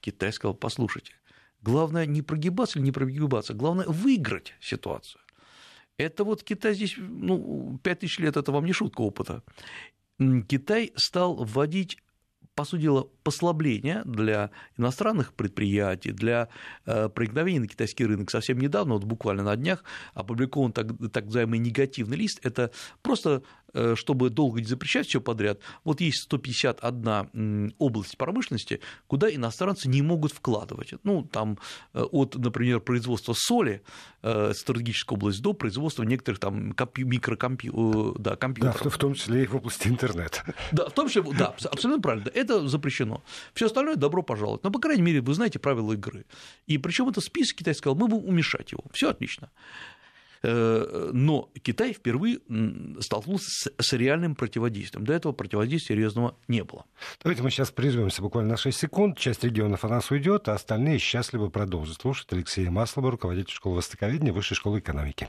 [0.00, 1.14] Китай сказал, послушайте,
[1.62, 5.20] Главное не прогибаться или не прогибаться, главное выиграть ситуацию.
[5.98, 9.42] Это вот Китай здесь, ну, 5000 лет, это вам не шутка опыта.
[10.48, 11.98] Китай стал вводить
[12.54, 16.48] по сути дела, послабления для иностранных предприятий, для
[16.84, 18.30] э, проникновения на китайский рынок.
[18.30, 22.38] Совсем недавно, вот буквально на днях, опубликован так, так называемый негативный лист.
[22.42, 22.70] Это
[23.02, 23.42] просто
[23.94, 30.32] чтобы долго не запрещать все подряд, вот есть 151 область промышленности, куда иностранцы не могут
[30.32, 30.94] вкладывать.
[31.04, 31.58] Ну, там
[31.94, 33.82] э, от, например, производства соли,
[34.22, 38.16] э, стратегическая область, до производства некоторых там микрокомпьютеров.
[38.18, 38.82] Да, компьютеров.
[38.84, 40.54] да, в том числе и в области интернета.
[40.72, 43.22] Да, в том числе, да, абсолютно правильно, это запрещено.
[43.54, 44.64] Все остальное добро пожаловать.
[44.64, 46.24] Но, по крайней мере, вы знаете правила игры.
[46.66, 48.84] И причем это список Китай сказал, мы будем уменьшать его.
[48.92, 49.50] Все отлично.
[50.42, 52.40] Э, но Китай впервые
[53.00, 55.04] столкнулся с реальным противодействием.
[55.04, 56.84] До этого противодействия серьезного не было.
[57.22, 59.18] Давайте мы сейчас прервемся буквально на 6 секунд.
[59.18, 64.32] Часть регионов у нас уйдет, а остальные счастливо продолжат слушать Алексея Маслова, руководитель школы востоковедения
[64.32, 65.28] Высшей школы экономики.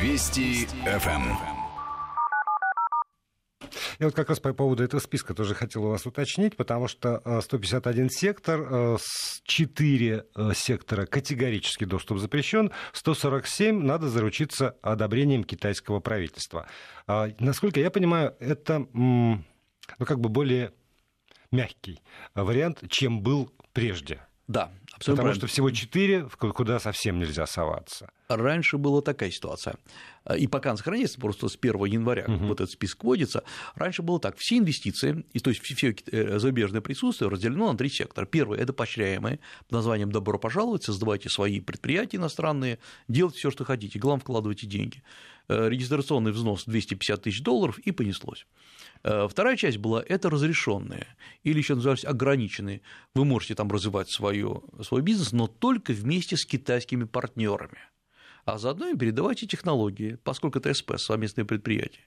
[0.00, 1.59] Вести ФМ.
[4.00, 7.20] Я вот как раз по поводу этого списка тоже хотел у вас уточнить, потому что
[7.42, 8.98] 151 э, сектор,
[9.44, 16.66] 4 э, э, сектора категорически доступ запрещен, 147 надо заручиться одобрением китайского правительства.
[17.06, 19.44] А, насколько я понимаю, это ну,
[19.98, 20.72] как бы более
[21.52, 22.00] мягкий
[22.34, 24.22] вариант, чем был прежде.
[24.48, 24.72] Да,
[25.04, 28.10] Потому что всего четыре, куда совсем нельзя соваться.
[28.28, 29.76] Раньше была такая ситуация.
[30.36, 32.46] И пока она сохраняется, просто с 1 января угу.
[32.46, 33.42] вот этот список вводится.
[33.74, 37.88] Раньше было так: все инвестиции, и, то есть все э, зарубежное присутствие разделено на три
[37.88, 38.26] сектора.
[38.26, 42.78] Первый это поощряемые под названием добро пожаловать, создавайте свои предприятия иностранные,
[43.08, 45.02] делайте все, что хотите, главное вкладывайте деньги.
[45.50, 48.46] Э, регистрационный взнос 250 тысяч долларов и понеслось.
[49.02, 51.08] Э, вторая часть была это разрешенные
[51.42, 52.82] или еще назывались ограниченные.
[53.14, 57.78] Вы можете там развивать свою, свой бизнес, но только вместе с китайскими партнерами.
[58.44, 62.04] А заодно и передавайте технологии, поскольку это СП, совместное предприятие.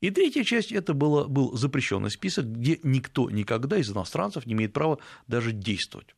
[0.00, 4.72] И третья часть это было, был запрещенный список, где никто никогда из иностранцев не имеет
[4.72, 6.14] права даже действовать.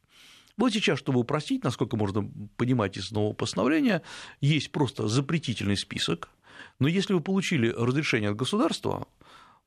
[0.58, 4.02] Вот сейчас, чтобы упростить, насколько можно понимать из нового постановления,
[4.42, 6.28] есть просто запретительный список,
[6.78, 9.06] но если вы получили разрешение от государства,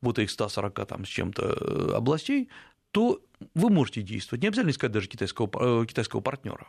[0.00, 2.48] вот этих 140 там, с чем-то э, областей,
[2.90, 3.20] то
[3.54, 4.42] вы можете действовать.
[4.42, 6.66] Не обязательно искать даже китайского, э, китайского партнера.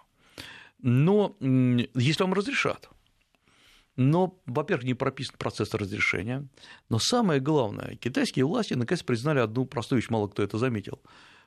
[0.79, 2.89] Но если вам разрешат,
[3.95, 6.47] но, во-первых, не прописан процесс разрешения,
[6.89, 11.01] но самое главное, китайские власти наконец признали одну простую вещь, мало кто это заметил,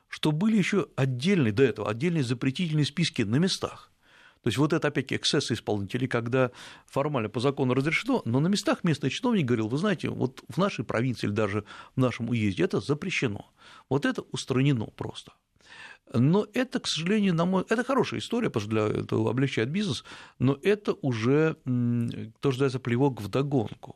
[0.07, 3.91] что были еще отдельные, до этого, отдельные запретительные списки на местах.
[4.45, 6.51] То есть вот это опять-таки эксцессы исполнителей, когда
[6.85, 10.85] формально по закону разрешено, но на местах местный чиновник говорил, вы знаете, вот в нашей
[10.85, 11.63] провинции или даже
[11.95, 13.51] в нашем уезде это запрещено.
[13.89, 15.31] Вот это устранено просто.
[16.13, 17.65] Но это, к сожалению, на мой...
[17.69, 20.03] это хорошая история, потому что для этого облегчает бизнес,
[20.37, 23.95] но это уже, то, что называется, плевок в догонку.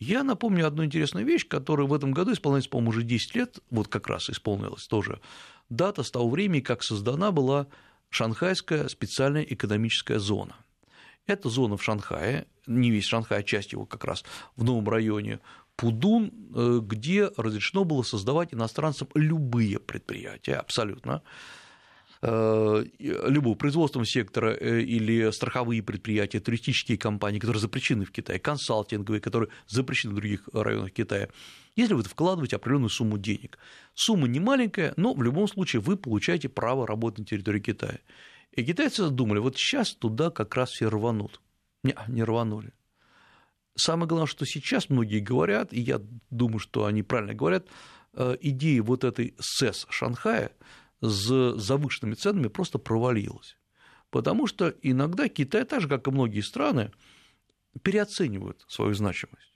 [0.00, 3.86] Я напомню одну интересную вещь, которая в этом году исполняется, по-моему, уже 10 лет, вот
[3.86, 5.20] как раз исполнилась тоже
[5.70, 7.68] дата с того времени, как создана была
[8.10, 10.56] Шанхайская специальная экономическая зона.
[11.26, 14.24] Эта зона в Шанхае, не весь Шанхай, а часть его как раз
[14.56, 15.40] в новом районе
[15.76, 21.22] Пудун, э, где разрешено было создавать иностранцам любые предприятия, абсолютно,
[22.20, 29.50] любого производственного сектора э, или страховые предприятия, туристические компании, которые запрещены в Китае, консалтинговые, которые
[29.68, 31.28] запрещены в других районах Китая,
[31.76, 33.58] если вы вкладываете определенную сумму денег.
[33.94, 38.00] Сумма не маленькая, но в любом случае вы получаете право работать на территории Китая.
[38.52, 41.40] И китайцы думали, вот сейчас туда как раз все рванут.
[41.84, 42.72] Не, не рванули.
[43.76, 46.00] Самое главное, что сейчас многие говорят, и я
[46.30, 47.68] думаю, что они правильно говорят,
[48.14, 50.50] э, идея вот этой СЭС Шанхая
[51.00, 53.56] с завышенными ценами просто провалилась.
[54.10, 56.90] Потому что иногда Китай, так же, как и многие страны,
[57.82, 59.52] переоценивают свою значимость.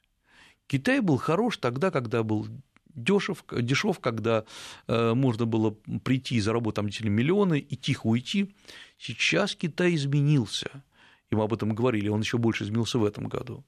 [0.67, 2.47] Китай был хорош тогда, когда был
[2.95, 4.45] дешев, дешев, когда
[4.87, 5.71] э, можно было
[6.05, 8.55] прийти и заработать там миллионы и тихо уйти.
[8.99, 10.85] Сейчас Китай изменился,
[11.31, 13.65] и мы об этом говорили, он еще больше изменился в этом году.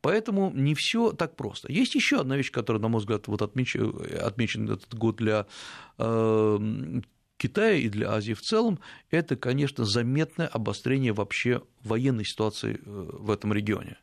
[0.00, 1.72] Поэтому не все так просто.
[1.72, 5.46] Есть еще одна вещь, которая, на мой взгляд, вот отмечен, отмечен этот год для
[5.98, 6.58] э,
[7.36, 8.78] Китая и для Азии в целом,
[9.10, 13.98] это, конечно, заметное обострение вообще военной ситуации э, в этом регионе.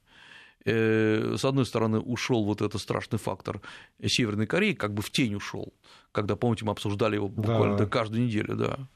[0.65, 3.61] Э, с одной стороны, ушел вот этот страшный фактор
[4.03, 5.73] Северной Кореи, как бы в тень ушел,
[6.11, 7.85] когда, помните, мы обсуждали его буквально да.
[7.85, 8.87] каждую неделю, да.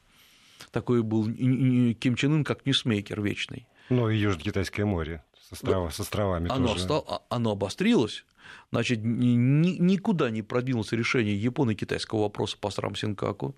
[0.70, 3.68] Такой был Ким Чен Ын как ньюсмейкер вечный.
[3.90, 6.80] Ну и Южно-Китайское море с, острова, с островами оно, тоже.
[6.80, 8.24] Стал, а, оно обострилось,
[8.70, 13.54] значит, ни, никуда не продвинулось решение японо-китайского вопроса по островам Сэнкаку.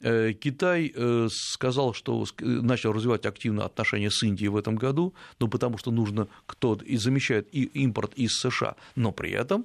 [0.00, 5.48] Э, Китай э, сказал, что начал развивать активно отношения с Индией в этом году, ну,
[5.48, 9.64] потому что нужно кто и замещает и импорт из США, но при этом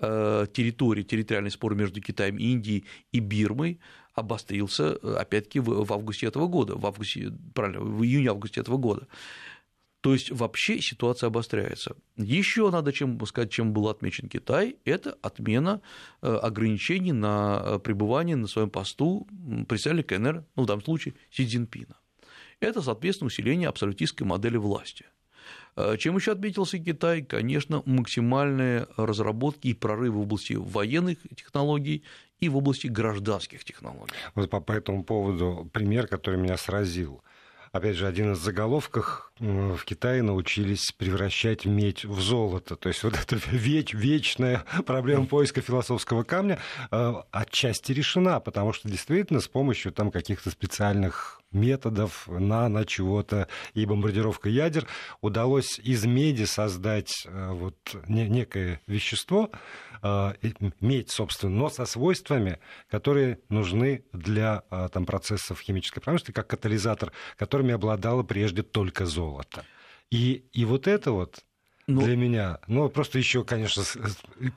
[0.00, 3.78] э, территория, территориальный спор между Китаем, Индией и Бирмой
[4.14, 9.06] обострился, опять-таки, в августе этого года, в августе, правильно, в июне-августе этого года.
[10.06, 11.96] То есть вообще ситуация обостряется.
[12.16, 15.80] Еще надо чем сказать, чем был отмечен Китай, это отмена
[16.22, 19.26] э, ограничений на э, пребывание на своем посту
[19.68, 21.96] председателя КНР, ну в данном случае Си Цзиньпина.
[22.60, 25.06] Это, соответственно, усиление абсолютистской модели власти.
[25.74, 27.22] Э, чем еще отметился Китай?
[27.22, 32.04] Конечно, максимальные разработки и прорывы в области военных технологий
[32.38, 34.14] и в области гражданских технологий.
[34.36, 37.24] Вот по, по этому поводу пример, который меня сразил
[37.76, 42.76] опять же, один из заголовков в Китае научились превращать медь в золото.
[42.76, 46.58] То есть вот эта веч, вечная проблема поиска философского камня
[46.90, 53.84] э, отчасти решена, потому что действительно с помощью там каких-то специальных методов, нано чего-то и
[53.84, 54.86] бомбардировка ядер
[55.20, 57.76] удалось из меди создать э, вот
[58.08, 59.50] некое вещество,
[60.80, 67.72] медь, собственно, но со свойствами, которые нужны для там, процессов химической промышленности, как катализатор, которыми
[67.74, 69.64] обладало прежде только золото.
[70.10, 71.44] И, и вот это вот
[71.86, 73.84] ну, для меня, ну, просто еще, конечно,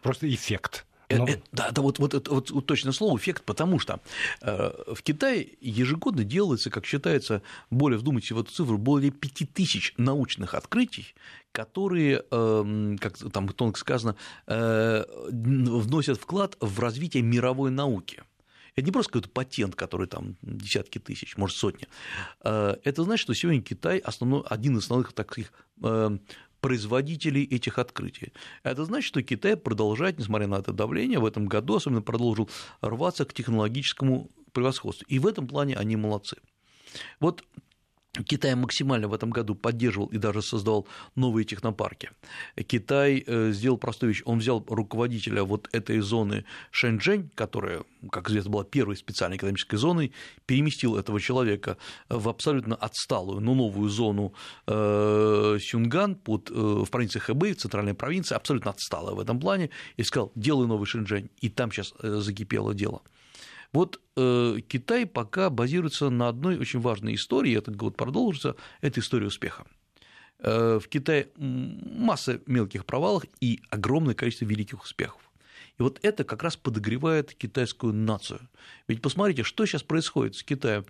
[0.01, 0.85] просто эффект.
[1.09, 3.99] Это, да, да, вот, вот, это, вот, вот точно слово эффект, потому что
[4.41, 7.41] э, в Китае ежегодно делается, как считается,
[7.71, 11.15] более, вдумайтесь в эту цифру, более 5000 научных открытий,
[11.51, 18.23] которые, э, как там тонко сказано, э, вносят вклад в развитие мировой науки.
[18.75, 21.87] Это не просто какой-то патент, который там десятки тысяч, может, сотни.
[22.43, 25.51] Э, это значит, что сегодня Китай основной, один из основных таких
[25.83, 26.17] э,
[26.61, 28.33] производителей этих открытий.
[28.63, 32.49] Это значит, что Китай продолжает, несмотря на это давление, в этом году особенно продолжил
[32.81, 35.05] рваться к технологическому превосходству.
[35.07, 36.37] И в этом плане они молодцы.
[37.19, 37.43] Вот
[38.25, 42.09] Китай максимально в этом году поддерживал и даже создавал новые технопарки.
[42.67, 44.23] Китай э, сделал простую вещь.
[44.25, 50.11] Он взял руководителя вот этой зоны Шэньчжэнь, которая, как известно, была первой специальной экономической зоной,
[50.47, 51.77] переместил этого человека
[52.09, 54.33] в абсолютно отсталую, но новую зону
[54.65, 59.69] э, Сюнган под, э, в провинции Хэбэй, в центральной провинции, абсолютно отсталая в этом плане,
[59.97, 61.29] и сказал, делай новый Шэньчжэнь.
[61.41, 63.03] И там сейчас закипело дело.
[63.71, 69.27] Вот э, Китай пока базируется на одной очень важной истории, этот год продолжится, это история
[69.27, 69.65] успеха.
[70.39, 75.21] Э, в Китае масса мелких провалов и огромное количество великих успехов.
[75.77, 78.41] И вот это как раз подогревает китайскую нацию.
[78.87, 80.85] Ведь посмотрите, что сейчас происходит с Китаем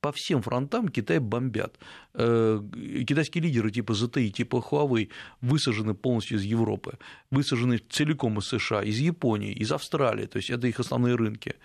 [0.00, 1.78] по всем фронтам Китай бомбят.
[2.14, 2.60] Э,
[3.06, 5.08] китайские лидеры типа ZTE, типа Huawei
[5.40, 6.98] высажены полностью из Европы,
[7.30, 11.56] высажены целиком из США, из Японии, из Австралии, то есть это их основные рынки.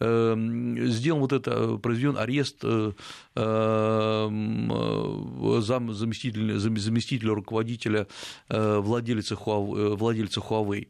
[0.00, 0.34] Э,
[0.86, 2.92] сделан вот это, произведен арест э,
[5.60, 8.06] заместителя, заместителя руководителя
[8.48, 9.96] владельца Huawei.
[9.96, 10.88] Владельца Huawei.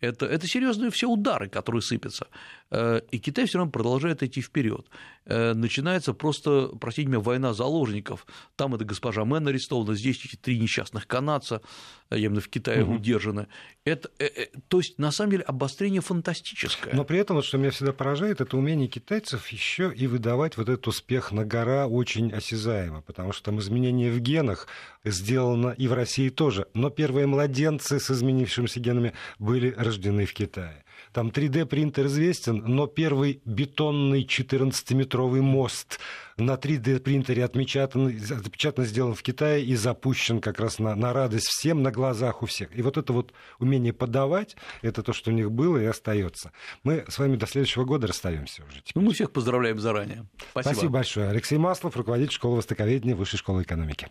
[0.00, 2.26] Это, это серьезные все удары, которые сыпятся.
[2.70, 4.86] Э, и Китай все равно продолжает идти вперед.
[5.26, 8.26] Э, начинается просто, простите меня, война заложников.
[8.56, 11.60] Там это госпожа Мэн арестована, здесь эти три несчастных канадца,
[12.08, 12.94] э, именно в Китае угу.
[12.94, 13.48] удержаны.
[13.84, 14.10] Это,
[14.68, 16.94] то есть, на самом деле, обострение фантастическое.
[16.94, 20.68] Но при этом, вот, что меня всегда поражает, это умение китайцев еще и выдавать вот
[20.68, 24.66] этот успех на гора очень осязаемо, потому что там изменения в генах
[25.04, 26.66] сделано и в России тоже.
[26.74, 30.84] Но первые младенцы с изменившимися генами были рождены в Китае.
[31.12, 35.98] Там 3D-принтер известен, но первый бетонный 14-метровый мост
[36.36, 41.82] на 3D-принтере отпечатан, отпечатан, сделан в Китае и запущен как раз на, на радость всем,
[41.82, 42.76] на глазах у всех.
[42.76, 46.52] И вот это вот умение подавать, это то, что у них было и остается.
[46.84, 48.80] Мы с вами до следующего года расстаемся уже.
[48.82, 48.92] Теперь.
[48.94, 50.26] Ну, мы всех поздравляем заранее.
[50.50, 50.72] Спасибо.
[50.72, 51.28] Спасибо большое.
[51.28, 54.08] Алексей Маслов, руководитель школы востоковедения Высшей школы экономики.